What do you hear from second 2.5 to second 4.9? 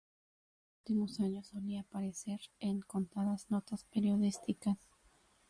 en contadas notas periodísticas.